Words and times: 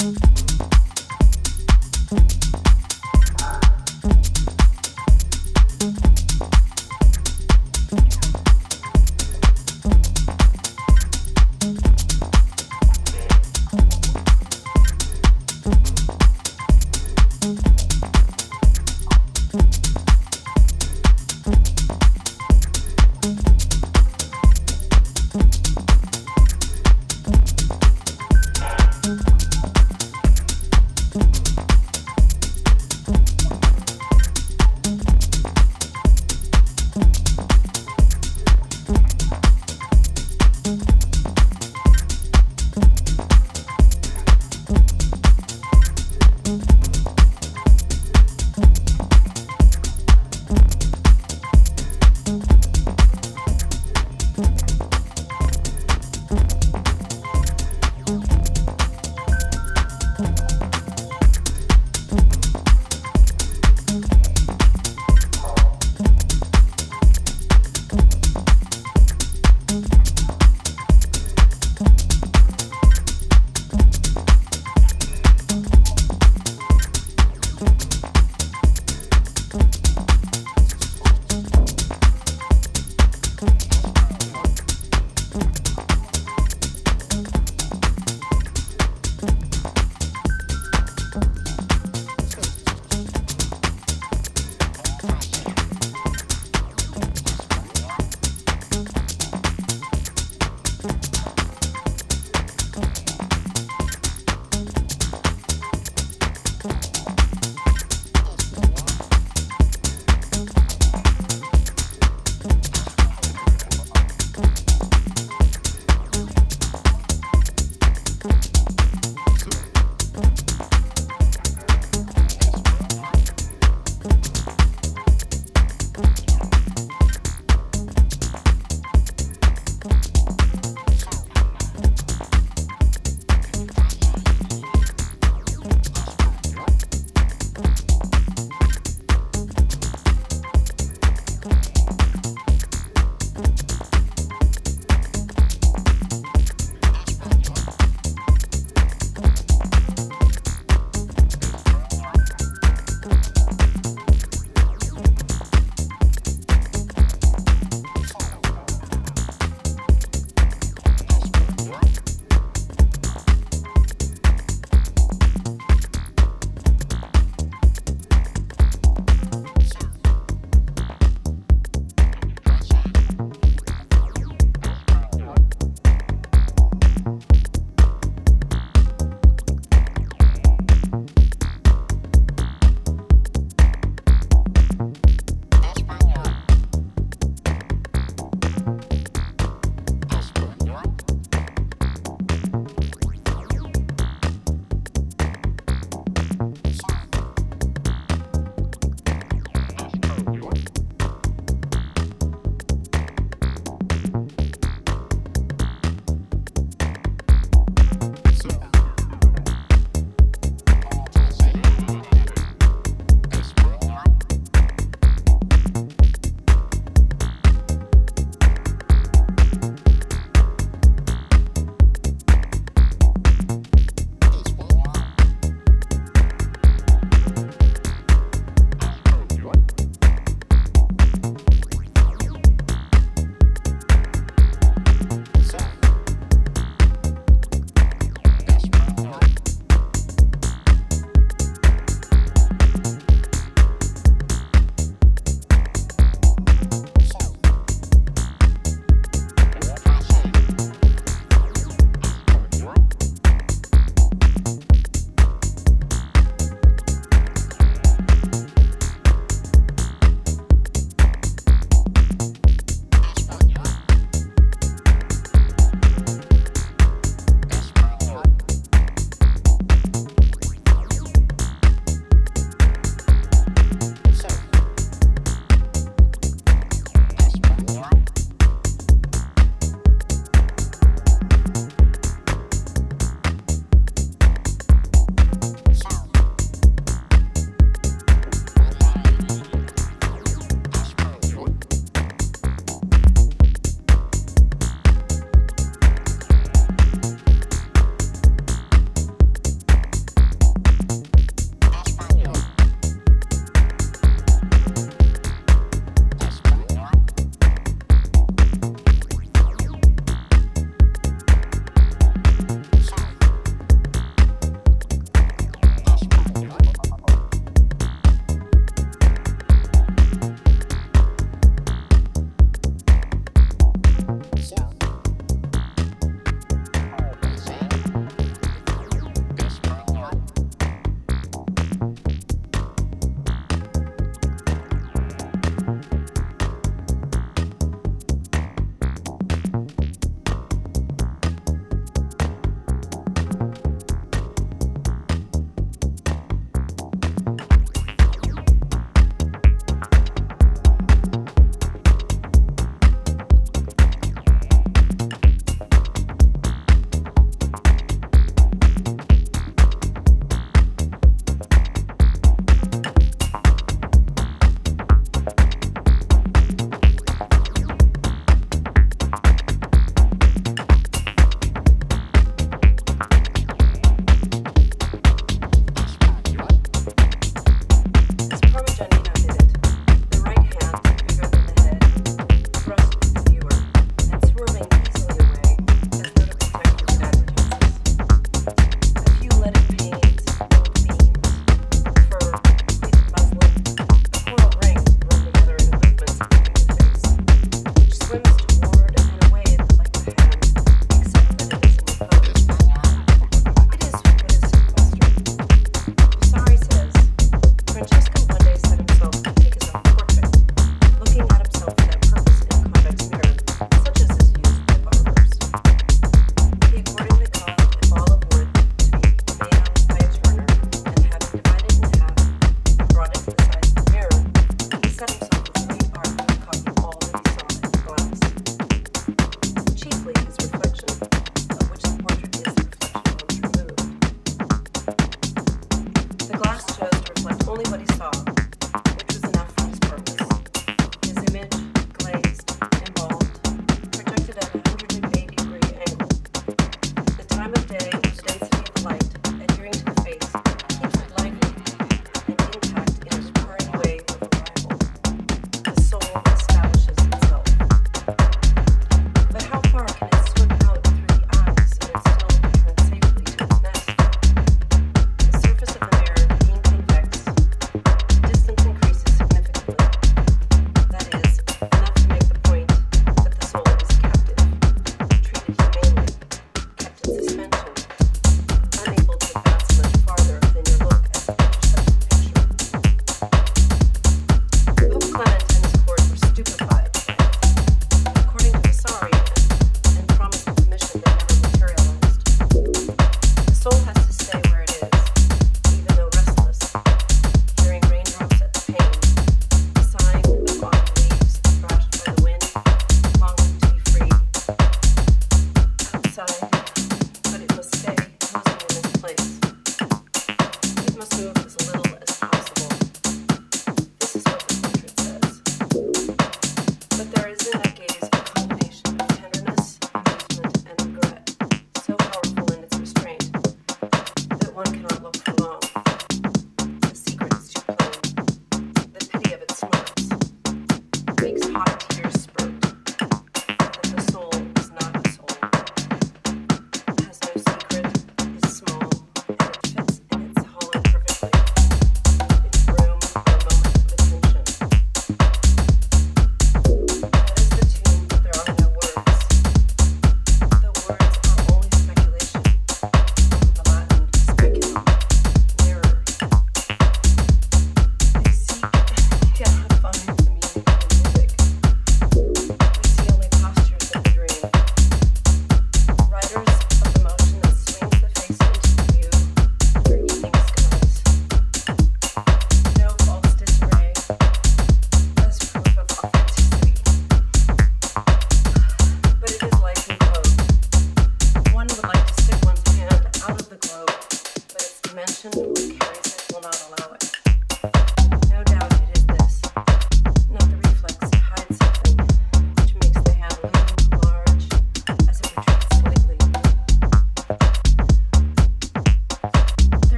Mm-hmm. 0.00 0.37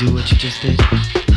do 0.00 0.14
what 0.14 0.32
you 0.32 0.38
just 0.38 0.62
did? 0.62 1.29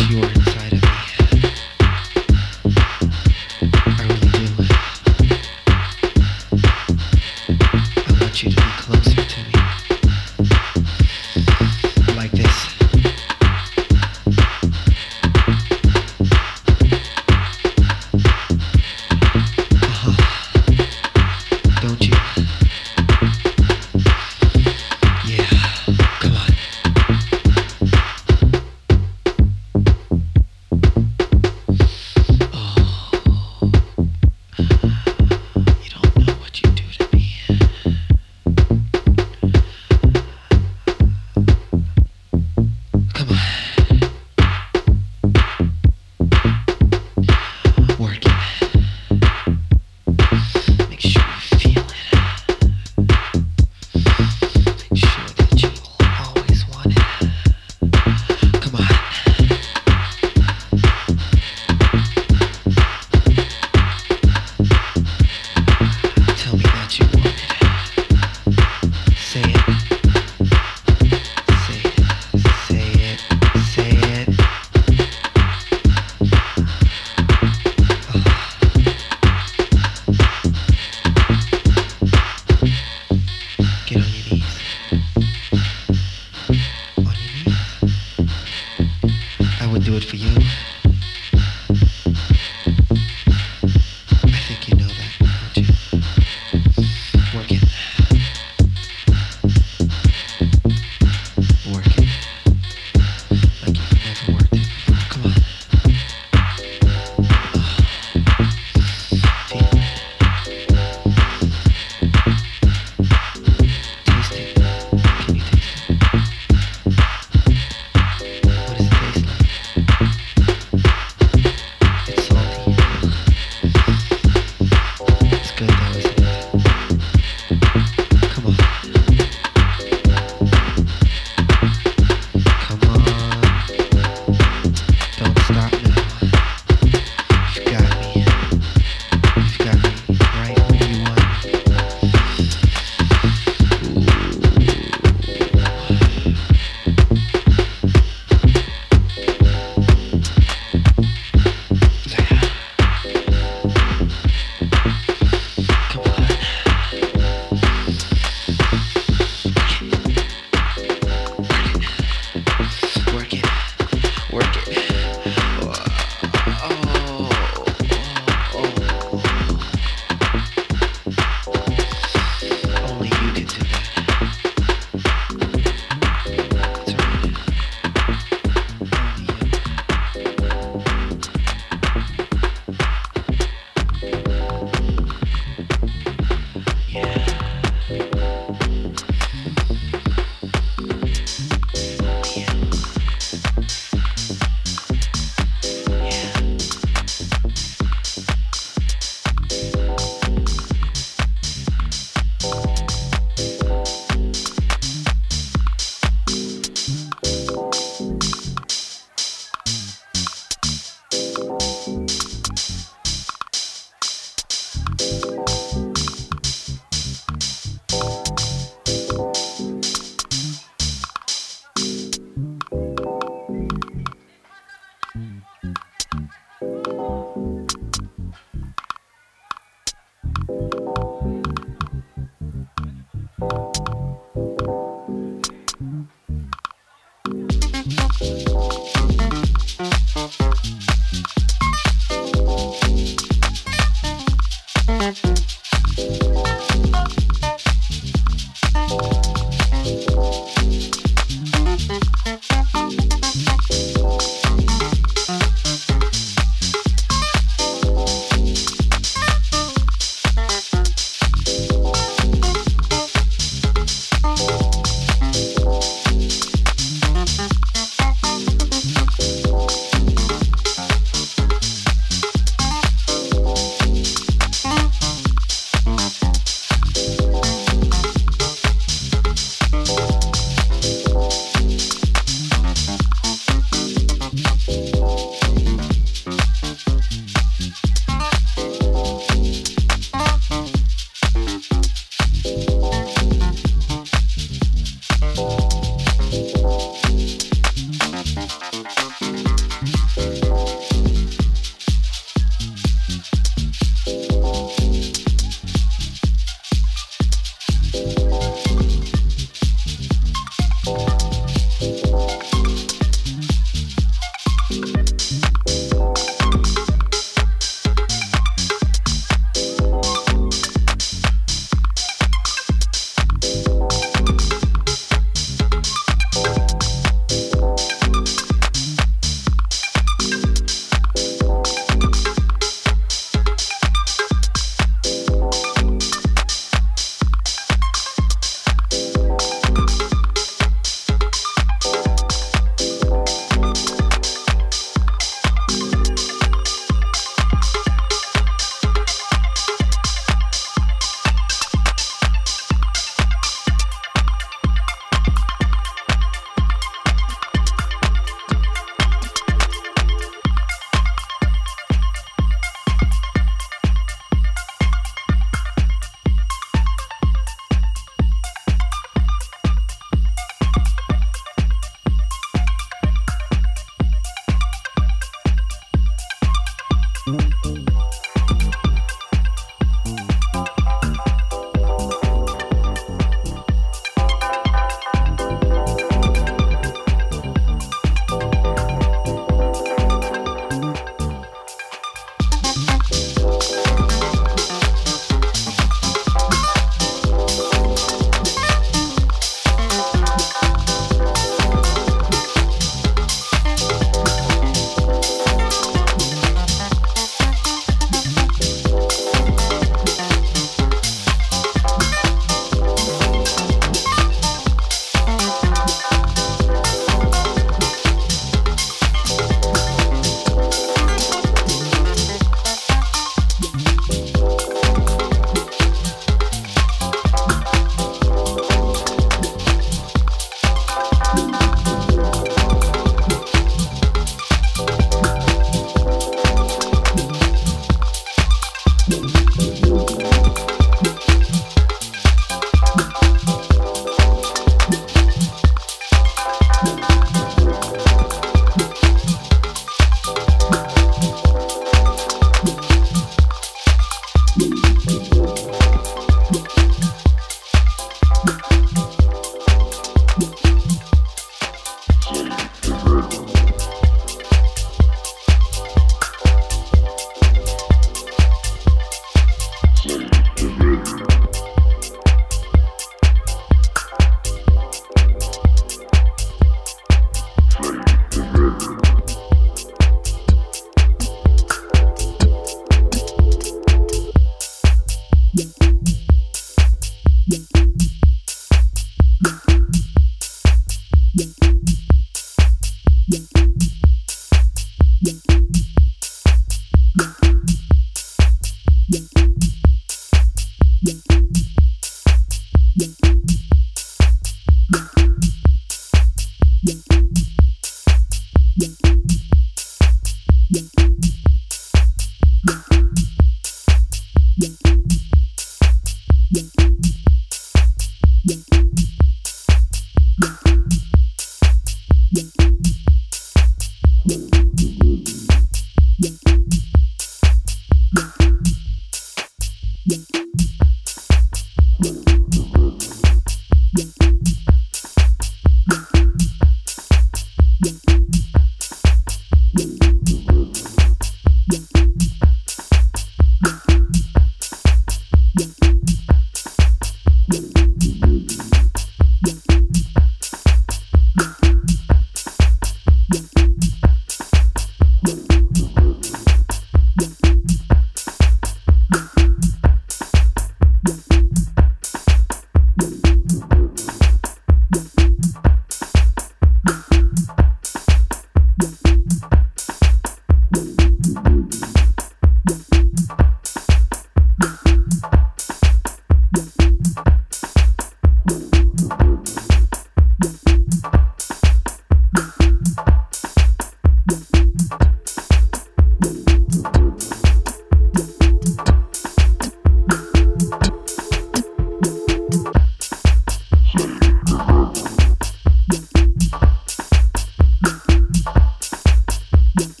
Yeah. 599.79 600.00